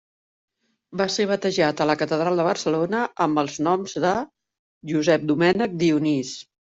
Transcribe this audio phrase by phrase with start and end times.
[1.01, 4.15] Va ser batejat a la Catedral de Barcelona amb els noms de
[4.93, 6.35] Josep Domènec Dionís.